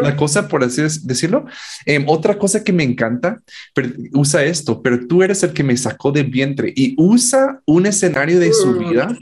[0.00, 1.46] la cosa, por así decirlo.
[1.84, 3.42] Em, otra cosa que me encanta,
[3.74, 7.86] pero, usa esto, pero tú eres el que me sacó del vientre y usa un
[7.86, 8.78] escenario de su mm.
[8.78, 9.18] vida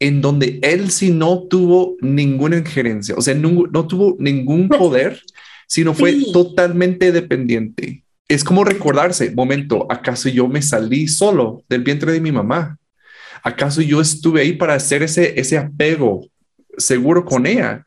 [0.00, 5.22] en donde él sí no tuvo ninguna injerencia, o sea, no, no tuvo ningún poder,
[5.68, 8.02] sino fue totalmente dependiente.
[8.26, 12.78] Es como recordarse, momento, ¿acaso yo me salí solo del vientre de mi mamá?
[13.44, 16.26] ¿Acaso yo estuve ahí para hacer ese, ese apego
[16.78, 17.84] seguro con ella?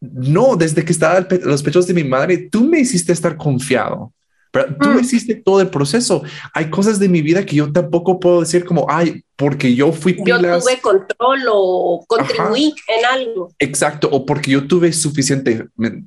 [0.00, 4.12] No, desde que estaba en los pechos de mi madre, tú me hiciste estar confiado.
[4.54, 5.00] Pero tú mm.
[5.00, 6.22] hiciste todo el proceso.
[6.52, 10.14] Hay cosas de mi vida que yo tampoco puedo decir como, ay, porque yo fui
[10.14, 10.42] pilas.
[10.42, 13.52] Yo tuve control o contribuí en algo.
[13.58, 15.66] Exacto, o porque yo tuve suficiente,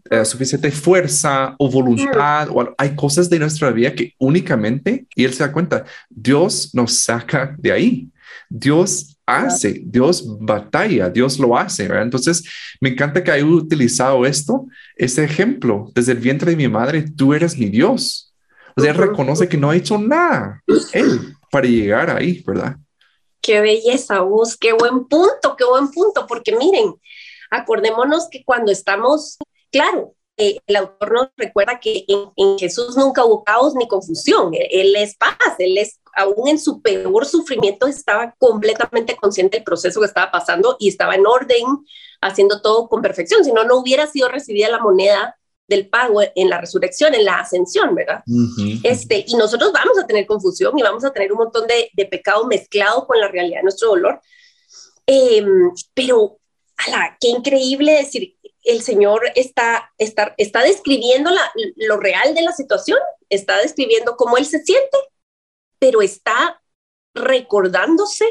[0.09, 2.47] eh, suficiente fuerza o voluntad.
[2.47, 2.57] Mm.
[2.57, 6.93] O, hay cosas de nuestra vida que únicamente, y él se da cuenta, Dios nos
[6.93, 8.07] saca de ahí.
[8.49, 11.85] Dios hace, Dios batalla, Dios lo hace.
[11.85, 12.43] Entonces,
[12.79, 17.33] me encanta que haya utilizado esto, ese ejemplo, desde el vientre de mi madre, tú
[17.33, 18.33] eres mi Dios.
[18.75, 20.61] O sea, él reconoce que no ha hecho nada
[20.93, 22.77] él para llegar ahí, ¿verdad?
[23.41, 26.93] Qué belleza, vos, qué buen punto, qué buen punto, porque miren,
[27.49, 29.37] acordémonos que cuando estamos,
[29.71, 34.51] claro, eh, el autor nos recuerda que en, en, Jesús nunca hubo caos ni confusión,
[34.53, 39.99] él es paz, él es aún en su peor sufrimiento estaba completamente consciente del proceso
[39.99, 41.63] que estaba pasando y estaba en orden,
[42.21, 46.49] haciendo todo con perfección, si no, no hubiera sido recibida la moneda del pago en
[46.49, 48.23] la resurrección, en la ascensión, ¿verdad?
[48.83, 52.05] este, y nosotros vamos a tener confusión y vamos a tener un montón de, de
[52.05, 54.21] pecado mezclado con la realidad de nuestro dolor.
[55.05, 56.39] Em, pero,
[56.77, 58.36] ala, qué increíble decir,
[58.67, 62.99] el Señor está, está, está describiendo la, lo real de la situación,
[63.29, 64.97] está describiendo cómo Él se siente,
[65.79, 66.61] pero está
[67.13, 68.25] recordándose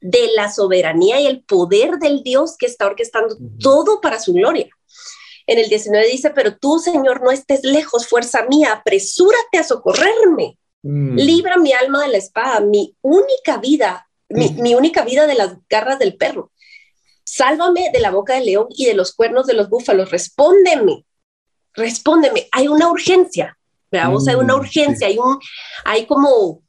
[0.00, 4.68] de la soberanía y el poder del Dios que está orquestando todo para su gloria.
[5.46, 10.58] En el 19 dice, pero tú, Señor, no estés lejos, fuerza mía, apresúrate a socorrerme.
[10.82, 11.16] Mm.
[11.16, 14.62] Libra mi alma de la espada, mi única vida, mi, mm.
[14.62, 16.50] mi, única vida de las garras del perro.
[17.34, 20.10] Sálvame de la boca del león y de los cuernos de los búfalos.
[20.10, 21.06] Respóndeme,
[21.72, 22.46] respóndeme.
[22.52, 23.56] Hay una urgencia,
[23.90, 24.12] ¿verdad?
[24.28, 25.38] hay una mm, urgencia, hay, un,
[25.86, 26.62] hay como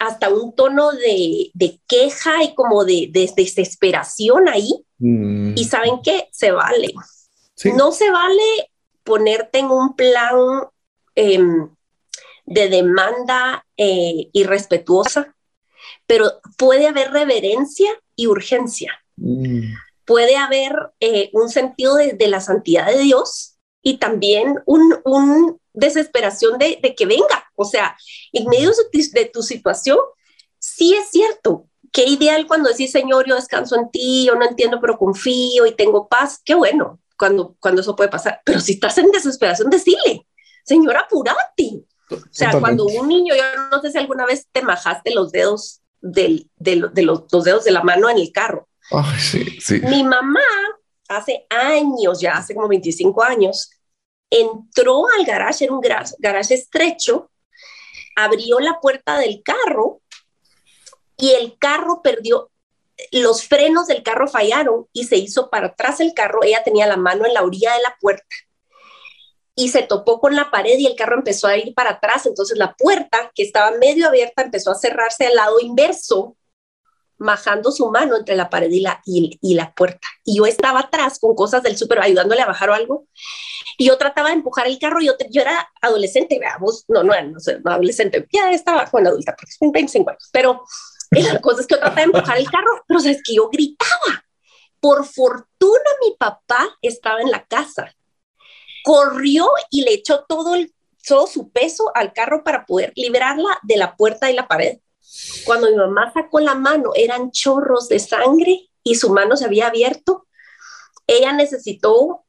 [0.00, 1.52] hasta un tono de,
[1.86, 4.84] queja y como de, desesperación ahí.
[4.98, 5.56] Mm.
[5.56, 6.92] Y saben qué, se vale.
[7.76, 8.72] No se vale
[9.04, 10.64] ponerte en un plan
[11.14, 11.70] em,
[12.46, 15.36] de demanda eh, irrespetuosa,
[16.04, 18.92] pero puede haber reverencia y urgencia.
[19.14, 19.72] Mm.
[20.04, 26.58] Puede haber eh, un sentido de, la santidad de Dios y también un, un desesperación
[26.58, 27.50] de, que venga.
[27.54, 27.96] O sea,
[28.32, 28.70] en medio
[29.12, 29.98] de tu situación,
[30.58, 31.66] sí es cierto.
[31.92, 35.74] Qué ideal cuando decís, Señor, yo descanso en ti, yo no entiendo, pero confío y
[35.74, 36.40] tengo paz.
[36.44, 38.40] Qué bueno cuando, cuando eso puede pasar.
[38.44, 40.26] Pero si estás en desesperación, decile,
[40.64, 41.84] Señor, apurate.
[42.10, 45.80] O sea, cuando un niño, yo no sé si alguna vez te majaste los dedos
[46.00, 46.92] del, de, los,
[47.30, 48.68] los, dedos de la mano en el carro.
[49.80, 50.40] Mi mamá
[51.08, 53.70] hace años, ya hace como 25 años,
[54.30, 57.30] entró al garage, era un garage estrecho,
[58.16, 60.00] abrió la puerta del carro
[61.16, 62.50] y el carro perdió,
[63.12, 66.96] los frenos del carro fallaron y se hizo para atrás el carro, ella tenía la
[66.96, 68.36] mano en la orilla de la puerta
[69.54, 72.56] y se topó con la pared y el carro empezó a ir para atrás, entonces
[72.56, 76.36] la puerta que estaba medio abierta empezó a cerrarse al lado inverso
[77.20, 80.08] majando su mano entre la pared y la, y, la puerta.
[80.24, 83.06] Y yo estaba atrás con cosas del súper ayudándole a bajar o algo.
[83.76, 85.00] Y yo trataba de empujar el carro.
[85.00, 89.70] Yo, yo era adolescente, veamos, no, no, no, adolescente, ya estaba, bueno, adulta, porque son
[89.70, 90.28] 25 años.
[90.32, 90.64] Pero
[91.10, 94.24] la cosa es que yo trataba de empujar el carro, pero es que yo gritaba.
[94.80, 97.94] Por fortuna mi papá estaba en la casa.
[98.82, 100.72] Corrió y le echó todo, el,
[101.06, 104.78] todo su peso al carro para poder liberarla de la puerta y la pared.
[105.44, 109.68] Cuando mi mamá sacó la mano, eran chorros de sangre y su mano se había
[109.68, 110.26] abierto.
[111.06, 112.24] Ella necesitó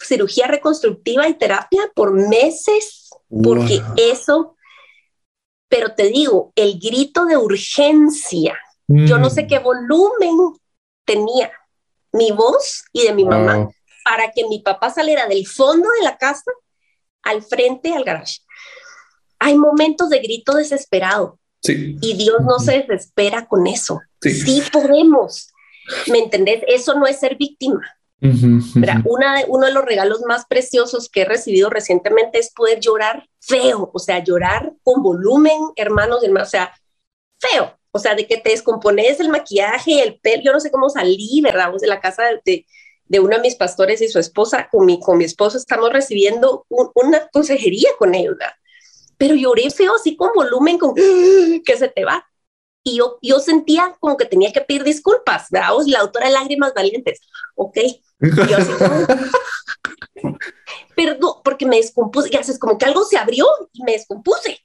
[0.00, 3.10] cirugía reconstructiva y terapia por meses,
[3.42, 4.56] porque eso,
[5.68, 9.46] pero te digo, el grito de urgencia, yo no sé mm.
[9.48, 10.36] qué volumen
[11.04, 11.52] tenía
[12.12, 13.68] mi voz y de mi mamá
[14.04, 16.50] para que mi papá saliera del fondo de la casa
[17.22, 18.38] al frente al garage.
[19.38, 21.38] Hay momentos de grito desesperado,
[21.72, 24.00] y Dios no se desespera con eso.
[24.20, 24.62] Sí.
[24.72, 25.52] podemos.
[26.10, 26.62] ¿Me entendés?
[26.66, 27.80] Eso no es ser víctima.
[28.20, 33.90] Una, uno de los regalos más preciosos que he recibido recientemente es poder llorar feo,
[33.92, 36.72] o sea, llorar con volumen, hermanos, hermanos, o sea,
[37.38, 37.78] feo.
[37.92, 41.40] o sea, de que te descompones el maquillaje el pelo, yo no sé cómo salí,
[41.42, 41.72] ¿verdad?
[41.80, 42.66] de la casa de,
[43.08, 46.66] de uno de mis pastores y su esposa, con mi, con mi esposo estamos recibiendo
[46.68, 48.54] una consejería con ellos, ¿verdad?
[49.18, 50.94] Pero lloré feo, así con volumen, con
[51.64, 52.24] que se te va.
[52.84, 55.72] Y yo, yo sentía como que tenía que pedir disculpas, ¿verdad?
[55.86, 57.20] la autora de Lágrimas Valientes,
[57.54, 57.76] ok.
[58.20, 58.72] yo así
[60.96, 64.60] Perdón, porque me descompuse, y haces como que algo se abrió y me descompuse.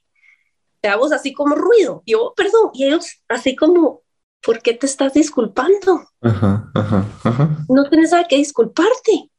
[0.82, 2.02] Hago así como ruido.
[2.06, 4.02] Yo, perdón, y ellos así como,
[4.42, 6.08] ¿por qué te estás disculpando?
[6.20, 7.64] Ajá, ajá, ajá.
[7.68, 9.30] No tienes nada que disculparte.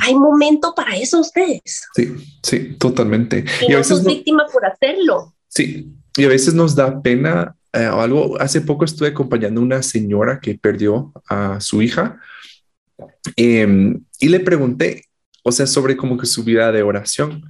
[0.00, 1.86] Hay momento para eso ustedes.
[1.94, 3.44] Sí, sí, totalmente.
[3.68, 5.34] Y, a veces no víctima por hacerlo.
[5.48, 8.40] Sí, y a veces nos da pena eh, o algo.
[8.40, 12.20] Hace poco estuve acompañando a una señora que perdió a su hija
[13.36, 15.04] em, y le pregunté,
[15.42, 17.44] o sea, sobre como que su vida de oración.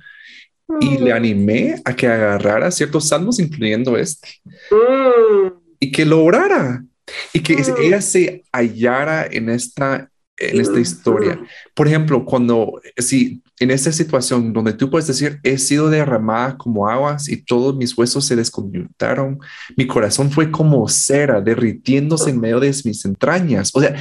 [0.80, 1.16] Y le mm.
[1.16, 4.28] animé a que agarrara ciertos salmos, incluyendo este,
[4.70, 5.52] mm.
[5.80, 6.84] y que lo orara
[7.32, 7.74] y que mm.
[7.82, 11.38] ella se hallara en esta en esta historia.
[11.74, 16.88] Por ejemplo, cuando, si en esta situación donde tú puedes decir, he sido derramada como
[16.88, 19.38] aguas y todos mis huesos se desconjuntaron,
[19.76, 23.70] mi corazón fue como cera derritiéndose en medio de mis entrañas.
[23.74, 23.94] O sea,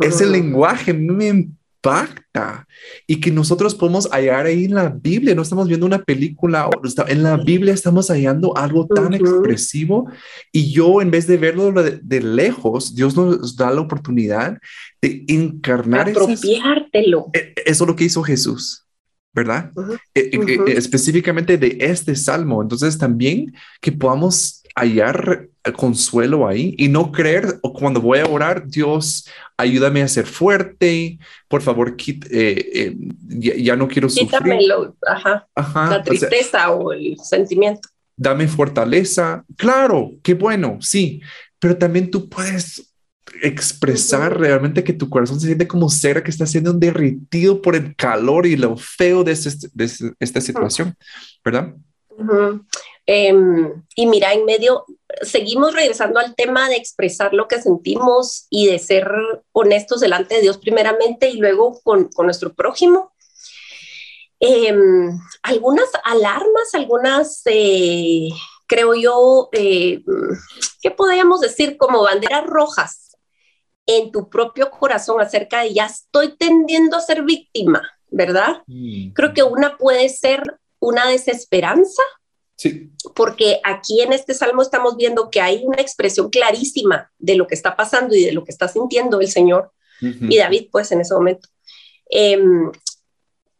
[0.00, 2.66] ese lenguaje me impacta
[3.06, 5.34] y que nosotros podemos hallar ahí en la Biblia.
[5.34, 6.68] No estamos viendo una película,
[7.06, 10.10] en la Biblia estamos hallando algo tan expresivo
[10.52, 14.58] y yo en vez de verlo de, lejos, Dios nos da la oportunidad
[15.00, 16.10] de encarnar.
[16.10, 17.30] Apropiártelo.
[17.32, 18.84] E, eso es lo que hizo Jesús.
[19.32, 19.70] ¿Verdad?
[20.14, 22.60] E, e, específicamente de este salmo.
[22.60, 28.66] Entonces también que podamos hallar consuelo ahí y no creer o cuando voy a orar,
[28.66, 32.96] Dios, ayúdame a ser fuerte, por favor, eh, eh,
[33.28, 34.72] ya, no quiero sufrir.
[35.06, 35.46] Ajá,
[35.90, 37.88] la tristeza o, el sentimiento.
[38.16, 39.44] Dame fortaleza.
[39.56, 41.20] Claro, qué bueno, sí,
[41.58, 42.94] pero también tú puedes
[43.42, 47.94] expresar realmente que tu corazón se siente como cera que está siendo derritido por el
[47.94, 50.96] calor y lo feo de, este, de esta situación,
[51.44, 51.74] ¿verdad?
[53.06, 54.84] Em, y mira, en medio,
[55.22, 59.10] seguimos regresando al tema de expresar lo que sentimos y de ser
[59.52, 63.12] honestos delante de Dios primeramente y luego con, con nuestro prójimo.
[64.40, 65.10] Em,
[65.42, 68.28] algunas alarmas, algunas, eh,
[68.66, 70.02] creo yo, eh,
[70.80, 71.76] ¿qué podríamos decir?
[71.76, 73.16] Como banderas rojas
[73.86, 78.62] en tu propio corazón acerca de ya estoy tendiendo a ser víctima, ¿verdad?
[78.66, 79.12] Mm.
[79.12, 80.42] Creo que una puede ser
[80.78, 82.02] una desesperanza
[82.58, 82.90] Sí.
[83.14, 87.54] Porque aquí en este salmo estamos viendo que hay una expresión clarísima de lo que
[87.54, 91.14] está pasando y de lo que está sintiendo el Señor y David, pues en ese
[91.14, 91.48] momento.
[92.10, 92.70] Em,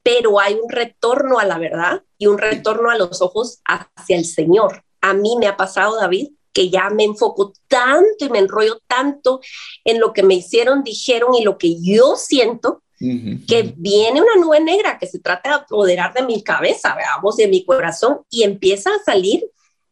[0.02, 4.24] pero hay un retorno a la verdad y un retorno a los ojos hacia el
[4.24, 4.84] Señor.
[5.00, 9.40] A mí me ha pasado, David, que ya me enfoco tanto y me enrollo tanto
[9.84, 14.60] en lo que me hicieron, dijeron y lo que yo siento, que viene una nube
[14.60, 18.90] negra que se trata de apoderar de mi cabeza, veamos, de mi corazón y empieza
[18.90, 19.44] a salir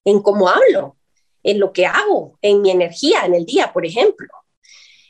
[0.05, 0.97] en cómo hablo,
[1.43, 4.29] en lo que hago, en mi energía, en el día, por ejemplo.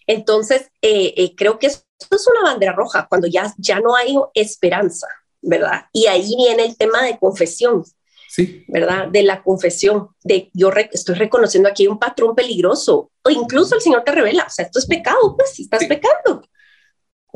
[0.07, 4.15] Entonces, eh, eh, creo que esto es una bandera roja cuando ya, ya no hay
[4.35, 5.09] esperanza,
[5.41, 5.87] ¿verdad?
[5.93, 7.83] Y ahí viene el tema de confesión,
[8.29, 8.65] sí.
[8.69, 9.09] ¿verdad?
[9.09, 14.05] De la confesión, de yo estoy reconociendo aquí un patrón peligroso, o incluso el Señor
[14.05, 16.43] te revela, o sea, esto es pecado, pues si estás pecando.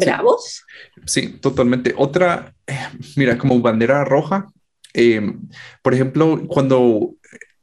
[0.00, 0.64] Bravos.
[1.06, 1.94] Sí, totalmente.
[1.96, 2.78] Otra, eh,
[3.16, 4.46] mira, como bandera roja,
[4.94, 5.48] em,
[5.82, 7.14] por ejemplo, cuando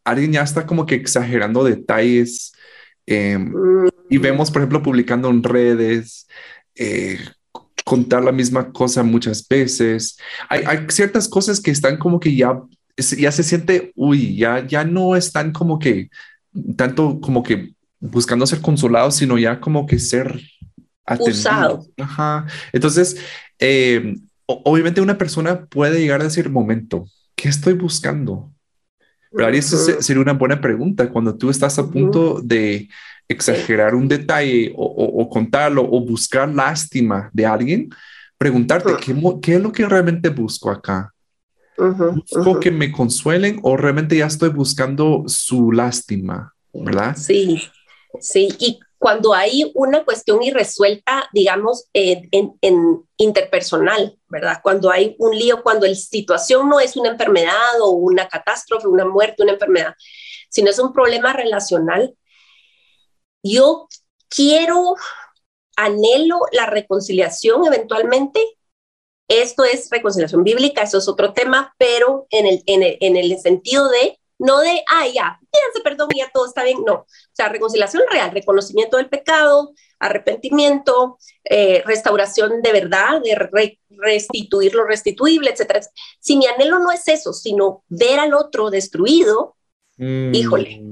[0.03, 2.53] alguien ya está como que exagerando detalles
[3.05, 3.53] em,
[4.09, 4.21] y mm.
[4.21, 6.27] vemos, por ejemplo, publicando en redes,
[6.75, 7.19] eh,
[7.83, 10.17] contar la misma cosa muchas veces.
[10.49, 12.61] Hay, hay, ciertas cosas que están como que ya,
[13.17, 16.09] ya se siente, uy, ya, ya no están como que
[16.75, 20.41] tanto como que buscando ser consolados, sino ya como que ser
[21.19, 21.85] usado.
[21.97, 22.45] Ajá.
[22.73, 23.17] Entonces,
[23.59, 24.15] eh,
[24.45, 28.51] obviamente una persona puede llegar a decir, momento, ¿qué estoy buscando?
[29.31, 32.87] Pero eso sería una buena pregunta cuando tú estás a punto de
[33.27, 37.89] exagerar un detalle o, contarlo o buscar lástima de alguien,
[38.37, 41.13] preguntarte, ¿qué, ¿qué, es lo que realmente busco acá?
[41.77, 46.53] ¿Busco que me consuelen o realmente ya estoy buscando su lástima?
[46.73, 47.15] ¿Verdad?
[47.17, 47.63] Sí,
[48.19, 48.49] sí.
[48.59, 52.29] Y cuando hay una cuestión irresuelta, digamos, en,
[53.17, 54.59] interpersonal, ¿verdad?
[54.63, 59.05] Cuando hay un lío, cuando la situación no es una enfermedad o una catástrofe, una
[59.05, 59.93] muerte, una enfermedad,
[60.49, 62.15] sino es un problema relacional,
[63.43, 63.87] yo
[64.29, 64.95] quiero,
[65.75, 68.43] anhelo la reconciliación eventualmente.
[69.27, 73.37] Esto es reconciliación bíblica, eso es otro tema, pero en el, en el, en el
[73.39, 76.93] sentido de no de, ah, ya, pídanse perdón y ya todo está bien, no.
[76.93, 84.85] O sea, reconciliación real, reconocimiento del pecado, arrepentimiento, eh, restauración de verdad, de restituir lo
[84.85, 85.81] restituible, etcétera.
[86.19, 89.55] Si mi anhelo no es eso, sino ver al otro destruido,
[89.97, 90.83] mm, híjole,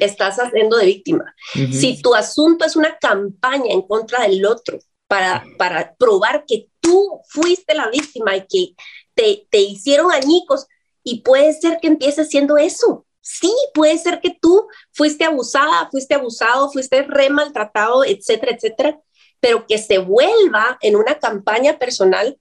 [0.00, 1.34] estás haciendo de víctima.
[1.52, 4.78] Si tu asunto es una campaña en contra del otro
[5.08, 8.74] para, para probar que tú fuiste la víctima y que
[9.14, 10.66] te, te hicieron añicos,
[11.04, 13.06] y puede ser que empieces siendo eso.
[13.20, 19.00] Sí, puede ser que tú fuiste abusada, fuiste abusado, fuiste re maltratado, etcétera, etcétera,
[19.40, 22.38] pero que se vuelva en una campaña personal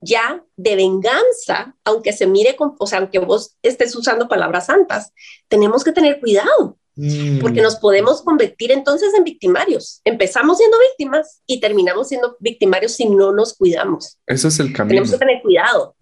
[0.00, 5.12] ya de venganza, aunque se mire con, o sea, aunque vos estés usando palabras santas,
[5.48, 6.78] tenemos que tener cuidado,
[7.40, 10.00] porque nos podemos convertir entonces en victimarios.
[10.04, 14.18] Empezamos siendo víctimas y terminamos siendo victimarios si no nos cuidamos.
[14.26, 14.90] Eso es el camino.
[14.90, 15.96] Tenemos que tener cuidado.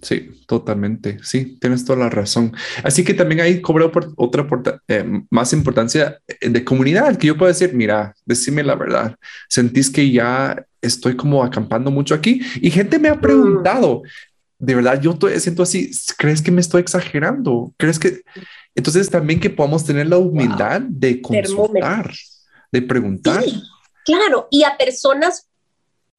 [0.00, 1.18] Sí, totalmente.
[1.22, 2.52] Sí, tienes toda la razón.
[2.82, 4.46] Así que también hay cobra otra
[4.88, 9.16] eh, más importancia eh, de comunidad, que yo puedo decir, mira, decime la verdad,
[9.48, 14.02] sentís que ya estoy como acampando mucho aquí y gente me ha preguntado,
[14.62, 17.74] de verdad, yo siento así, ¿crees que me estoy exagerando?
[17.76, 18.22] ¿Crees que...
[18.76, 22.12] Entonces también que podamos tener la humildad de consultar,
[22.70, 23.44] de preguntar.
[24.04, 25.48] claro, y a personas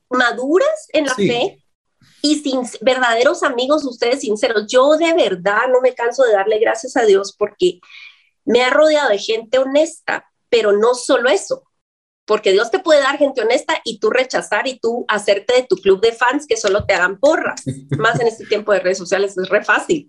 [0.10, 1.64] maduras en la fe
[2.22, 4.68] y sin verdaderos amigos, ustedes sinceros.
[4.68, 7.80] Yo de verdad no me canso de darle gracias a Dios porque
[8.44, 11.64] me ha rodeado de gente honesta, pero no solo eso,
[12.26, 15.76] porque Dios te puede dar gente honesta y tú rechazar y tú hacerte de tu
[15.76, 17.64] club de fans que solo te hagan porras.
[17.98, 20.08] Más en este tiempo de redes sociales es re fácil.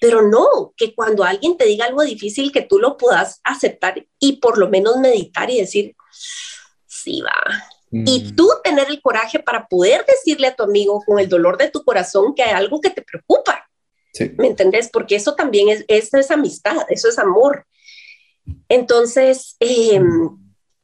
[0.00, 4.38] Pero no, que cuando alguien te diga algo difícil, que tú lo puedas aceptar y
[4.38, 5.94] por lo menos meditar y decir,
[6.86, 7.40] sí va.
[7.90, 8.36] Y mm.
[8.36, 11.82] tú tener el coraje para poder decirle a tu amigo con el dolor de tu
[11.82, 13.68] corazón que hay algo que te preocupa.
[14.38, 14.88] ¿Me entendés?
[14.90, 17.66] Porque eso también es, eso es amistad, eso es amor.
[18.68, 20.36] Entonces, em,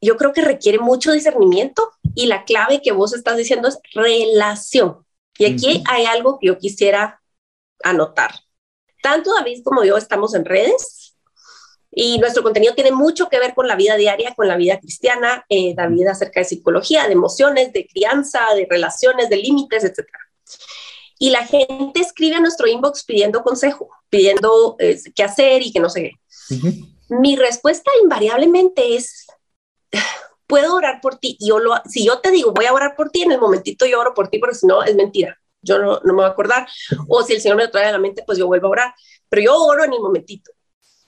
[0.03, 5.07] yo creo que requiere mucho discernimiento y la clave que vos estás diciendo es relación.
[5.39, 7.23] Y aquí hay algo que yo quisiera
[7.83, 8.33] anotar.
[9.03, 11.17] Tanto David como yo estamos en redes
[11.91, 15.45] y nuestro contenido tiene mucho que ver con la vida diaria, con la vida cristiana,
[15.49, 20.07] eh, David acerca de psicología, de emociones, de crianza, de relaciones, de límites, etc.
[21.19, 25.81] Y la gente escribe a nuestro inbox pidiendo consejo, pidiendo eh, qué hacer y que
[25.81, 26.57] no sé qué.
[27.11, 29.27] Mi respuesta invariablemente es,
[30.47, 31.37] puedo orar por ti.
[31.41, 33.87] Y yo lo, si yo te digo, voy a orar por ti, en el momentito
[33.87, 36.67] yo oro por ti, porque si no, es mentira yo no, me voy a acordar,
[37.09, 38.95] o si el Señor me lo trae a la mente, pues yo vuelvo a orar,
[39.29, 40.51] pero yo oro en el momentito.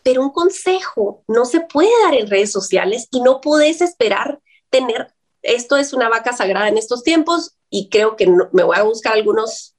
[0.03, 5.13] Pero un consejo no se puede dar en redes sociales y no puedes esperar tener,
[5.43, 9.15] esto es una vaca sagrada en estos tiempos y creo que me voy a buscar
[9.15, 9.77] algunos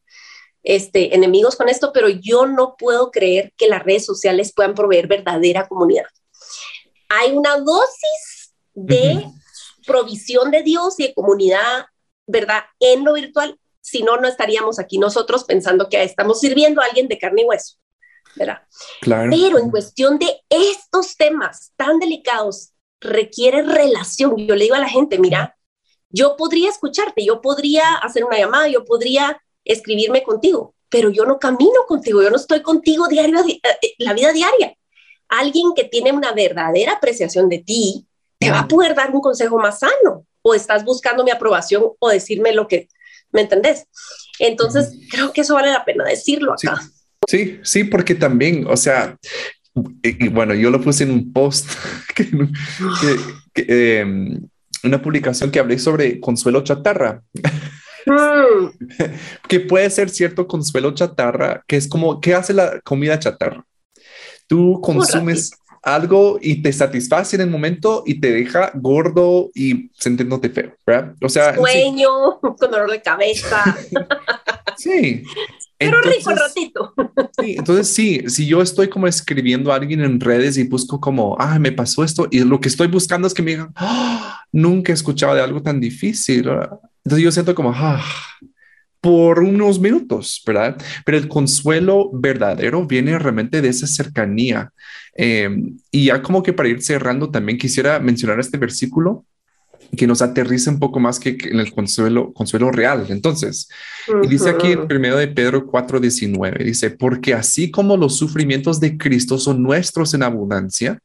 [0.64, 5.08] este, enemigos con esto, pero yo no puedo creer que las redes sociales puedan proveer
[5.08, 6.06] verdadera comunidad.
[7.08, 8.35] Hay una dosis
[8.76, 9.26] de
[9.88, 11.86] provisión de Dios y de comunidad,
[12.28, 12.64] ¿verdad?
[12.80, 17.08] En lo virtual si no, no estaríamos aquí nosotros pensando que estamos sirviendo a alguien
[17.08, 17.76] de carne y hueso,
[18.36, 18.64] ¿verdad?
[19.00, 19.30] Claro.
[19.30, 24.36] Pero en cuestión de estos temas tan delicados, requiere relación.
[24.38, 25.56] Yo le digo a la gente, mira,
[26.10, 31.38] yo podría escucharte, yo podría hacer una llamada, yo podría escribirme contigo, pero yo no
[31.38, 34.76] camino contigo, yo no estoy contigo diario, eh, eh, la vida diaria.
[35.28, 38.08] Alguien que tiene una verdadera apreciación de ti
[38.40, 42.10] te va a poder dar un consejo más sano o estás buscando mi aprobación o
[42.10, 42.88] decirme lo que
[43.36, 43.86] ¿me entendés?
[44.40, 46.82] Entonces, creo que eso vale la pena decirlo acá.
[47.28, 49.18] Sí, sí, porque también, o sea,
[50.02, 51.70] y, bueno, yo lo puse en un post,
[52.16, 54.48] que, em,
[54.84, 57.22] una publicación que hablé sobre consuelo chatarra.
[58.06, 58.68] Mm.
[59.50, 63.66] que puede ser cierto consuelo chatarra, que es como, ¿qué hace la comida chatarra?
[64.48, 65.52] Tú consumes
[65.86, 71.14] algo y te satisface en el momento y te deja gordo y sintiéndote feo, ¿verdad?
[71.22, 73.64] O sea, sueño, con dolor de cabeza.
[74.78, 75.24] sí.
[75.78, 76.94] Pero rico ratito.
[77.40, 81.36] sí, entonces sí, si yo estoy como escribiendo a alguien en redes y busco como,
[81.38, 84.92] ah, me pasó esto y lo que estoy buscando es que me digan, ah, nunca
[84.92, 86.50] he escuchado de algo tan difícil.
[87.04, 88.04] Entonces yo siento como, ah,
[89.06, 90.78] por unos minutos, ¿verdad?
[91.06, 94.72] Pero el consuelo verdadero viene realmente de esa cercanía.
[95.14, 99.24] Em, y ya como que para ir cerrando, también quisiera mencionar este versículo
[99.96, 103.06] que nos aterriza un poco más que, en el consuelo, consuelo real.
[103.10, 103.70] Entonces,
[104.24, 108.98] y dice aquí en primero de Pedro 4:19, dice, porque así como los sufrimientos de
[108.98, 110.98] Cristo son nuestros en abundancia,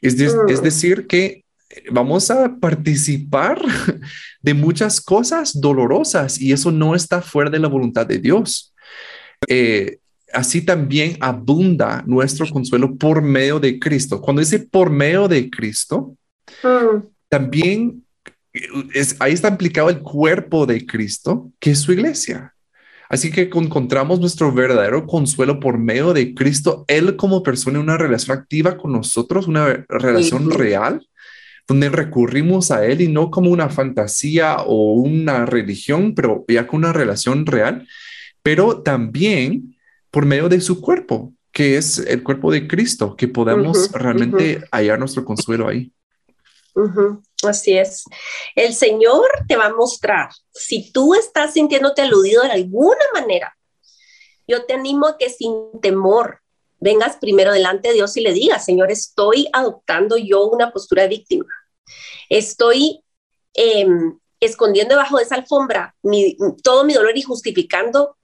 [0.00, 0.64] es, es mm.
[0.64, 1.41] decir, que
[1.90, 3.60] vamos a participar
[4.42, 8.74] de muchas cosas dolorosas y eso no está fuera de la voluntad de Dios.
[9.48, 9.98] Eh,
[10.32, 14.20] así también abunda nuestro consuelo por medio de Cristo.
[14.20, 16.16] Cuando dice por medio de Cristo,
[16.62, 17.06] mm.
[17.28, 18.04] también
[18.94, 22.54] es, ahí está implicado el cuerpo de Cristo, que es su iglesia.
[23.08, 28.38] Así que encontramos nuestro verdadero consuelo por medio de Cristo, Él como persona, una relación
[28.38, 31.06] activa con nosotros, una relación real,
[31.66, 36.80] donde recurrimos a Él y no como una fantasía o una religión, pero ya con
[36.80, 37.86] una relación real,
[38.42, 39.76] pero también
[40.10, 44.98] por medio de su cuerpo, que es el cuerpo de Cristo, que podamos realmente hallar
[44.98, 45.92] nuestro consuelo ahí.
[47.44, 48.04] Así es.
[48.54, 53.56] El Señor te va a mostrar, si tú estás sintiéndote aludido de alguna manera,
[54.46, 56.41] yo te animo a que sin temor
[56.82, 61.08] vengas primero delante de Dios y le digas, Señor, estoy adoptando yo una postura de
[61.10, 61.46] víctima.
[62.28, 63.04] Estoy
[63.54, 65.94] em, escondiendo debajo de esa alfombra
[66.62, 68.16] todo mi dolor y justificando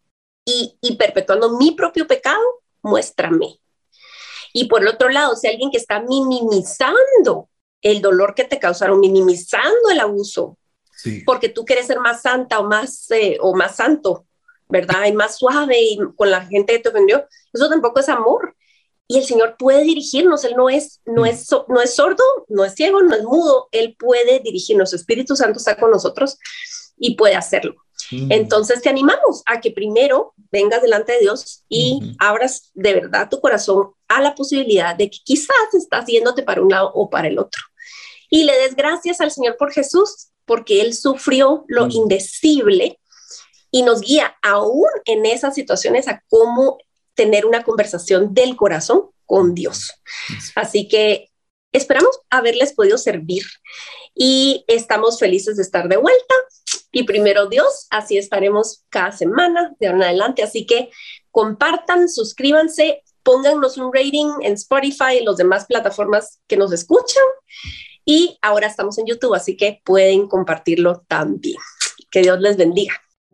[0.44, 2.42] y, y perpetuando mi propio pecado.
[2.82, 3.61] Muéstrame.
[4.52, 7.48] Y por el otro lado, si alguien que está minimizando
[7.80, 10.59] el dolor que te causaron, minimizando el abuso,
[11.24, 14.26] porque tú quieres ser más santa o más, eh, o más santo,
[14.69, 15.07] ¿verdad?
[15.07, 17.27] Y más suave y con la gente que te ofendió.
[17.53, 18.55] Eso tampoco es amor.
[19.07, 22.75] Y el Señor puede dirigirnos, Él no es, no, es, no es sordo, no es
[22.75, 26.39] ciego, no es mudo, Él puede dirigirnos, Espíritu Santo está con nosotros
[26.99, 27.77] y puede hacerlo.
[28.11, 33.41] Entonces te animamos a que primero vengas delante de Dios y abras de verdad tu
[33.41, 37.39] corazón a la posibilidad de que quizás estás yéndote para un lado o para el
[37.39, 37.62] otro.
[38.31, 42.99] Y le des gracias al Señor por Jesús, porque Él sufrió lo indecible
[43.71, 46.79] y nos guía aún en esas situaciones a cómo
[47.14, 49.93] tener una conversación del corazón con Dios.
[50.55, 51.31] Así que
[51.73, 53.45] esperamos haberles podido servir
[54.14, 56.35] y estamos felices de estar de vuelta.
[56.91, 60.43] Y primero Dios, así estaremos cada semana de ahora en adelante.
[60.43, 60.91] Así que
[61.31, 67.25] compartan, suscríbanse, póngannos un rating en Spotify y las demás plataformas que nos escuchan.
[68.05, 71.59] Y ahora estamos en YouTube, así que pueden compartirlo también.
[72.11, 72.95] Que Dios les bendiga.